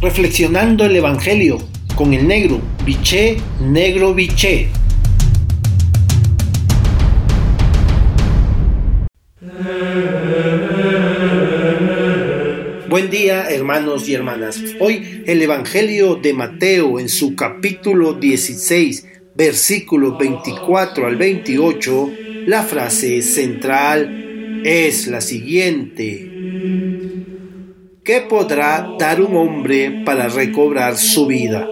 [0.00, 1.58] reflexionando el Evangelio
[1.94, 4.68] con el negro, biché, negro, biché.
[12.88, 14.58] Buen día hermanos y hermanas.
[14.80, 22.10] Hoy el Evangelio de Mateo en su capítulo 16, versículos 24 al 28,
[22.46, 26.29] la frase central es la siguiente.
[28.10, 31.68] ¿Qué podrá dar un hombre para recobrar su vida?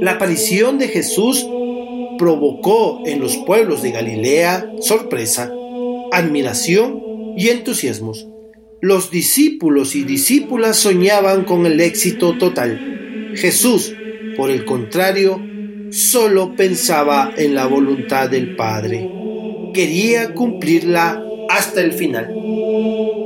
[0.00, 1.46] La aparición de Jesús
[2.16, 5.52] provocó en los pueblos de Galilea sorpresa,
[6.10, 7.02] admiración
[7.36, 8.26] y entusiasmos.
[8.80, 13.34] Los discípulos y discípulas soñaban con el éxito total.
[13.36, 13.94] Jesús,
[14.38, 15.38] por el contrario,
[15.90, 19.10] solo pensaba en la voluntad del Padre.
[19.74, 22.34] Quería cumplirla hasta el final.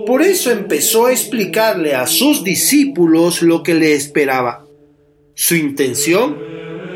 [0.06, 4.64] Por eso empezó a explicarle a sus discípulos lo que le esperaba.
[5.34, 6.38] Su intención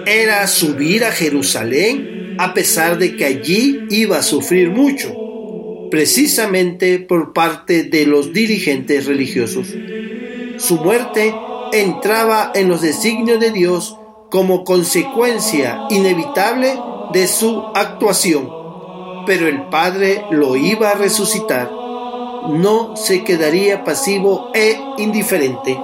[0.06, 5.12] era subir a Jerusalén a pesar de que allí iba a sufrir mucho,
[5.90, 9.66] precisamente por parte de los dirigentes religiosos.
[10.58, 11.34] Su muerte
[11.72, 13.96] entraba en los designios de Dios
[14.30, 16.78] como consecuencia inevitable
[17.12, 18.48] de su actuación,
[19.26, 21.79] pero el Padre lo iba a resucitar
[22.48, 25.76] no se quedaría pasivo e indiferente.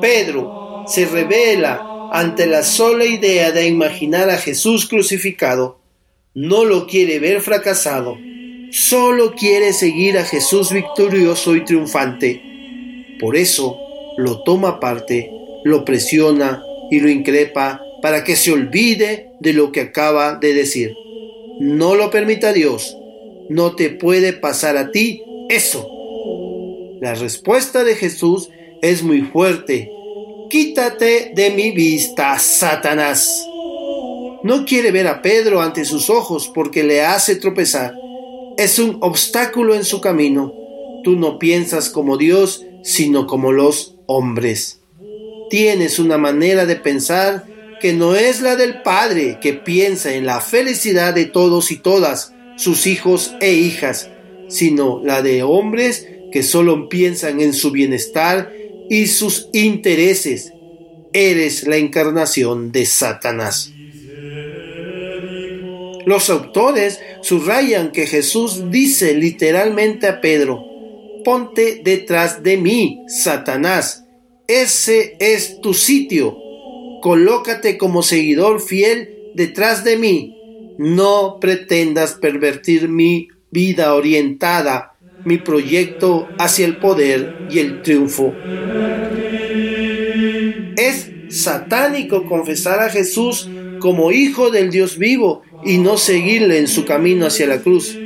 [0.00, 5.78] Pedro se revela ante la sola idea de imaginar a Jesús crucificado.
[6.34, 8.16] No lo quiere ver fracasado,
[8.70, 12.42] solo quiere seguir a Jesús victorioso y triunfante.
[13.18, 13.76] Por eso
[14.16, 15.30] lo toma aparte,
[15.64, 20.94] lo presiona y lo increpa para que se olvide de lo que acaba de decir.
[21.60, 22.96] No lo permita Dios,
[23.48, 25.88] no te puede pasar a ti eso.
[27.00, 28.50] La respuesta de Jesús
[28.82, 29.90] es muy fuerte.
[30.50, 33.46] Quítate de mi vista, Satanás.
[34.42, 37.94] No quiere ver a Pedro ante sus ojos porque le hace tropezar.
[38.56, 40.52] Es un obstáculo en su camino.
[41.04, 44.80] Tú no piensas como Dios, sino como los hombres.
[45.50, 47.46] Tienes una manera de pensar
[47.80, 52.32] que no es la del Padre, que piensa en la felicidad de todos y todas,
[52.58, 54.10] sus hijos e hijas,
[54.48, 58.52] sino la de hombres que solo piensan en su bienestar
[58.90, 60.52] y sus intereses.
[61.12, 63.72] Eres la encarnación de Satanás.
[66.04, 70.64] Los autores subrayan que Jesús dice literalmente a Pedro,
[71.24, 74.04] ponte detrás de mí, Satanás,
[74.46, 76.38] ese es tu sitio,
[77.02, 80.37] colócate como seguidor fiel detrás de mí,
[80.78, 84.94] no pretendas pervertir mi vida orientada,
[85.24, 88.34] mi proyecto hacia el poder y el triunfo.
[90.76, 93.50] Es satánico confesar a Jesús
[93.80, 97.98] como hijo del Dios vivo y no seguirle en su camino hacia la cruz.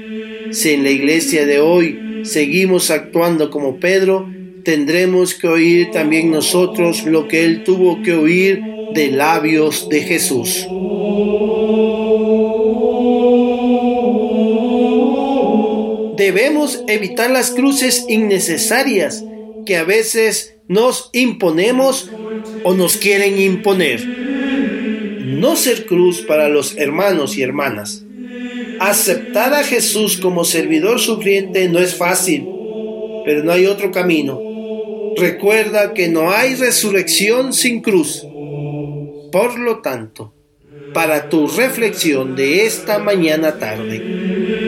[0.50, 4.28] Si en la iglesia de hoy seguimos actuando como Pedro,
[4.64, 8.62] tendremos que oír también nosotros lo que él tuvo que oír
[8.94, 10.66] de labios de Jesús.
[16.22, 19.24] Debemos evitar las cruces innecesarias
[19.66, 22.12] que a veces nos imponemos
[22.62, 24.06] o nos quieren imponer.
[24.06, 28.04] No ser cruz para los hermanos y hermanas.
[28.78, 32.46] Aceptar a Jesús como servidor sufriente no es fácil,
[33.24, 34.40] pero no hay otro camino.
[35.16, 38.24] Recuerda que no hay resurrección sin cruz.
[39.32, 40.32] Por lo tanto,
[40.94, 44.61] para tu reflexión de esta mañana tarde,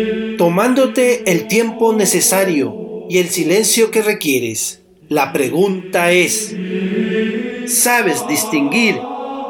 [0.45, 6.55] tomándote el tiempo necesario y el silencio que requieres, la pregunta es,
[7.67, 9.01] ¿sabes distinguir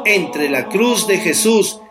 [0.05, 1.81] entre la cruz de Jesús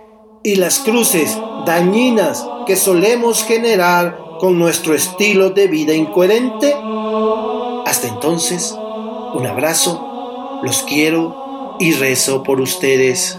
[0.42, 6.74] y las cruces dañinas que solemos generar con nuestro estilo de vida incoherente?
[7.84, 8.74] Hasta entonces,
[9.34, 13.38] un abrazo, los quiero y rezo por ustedes.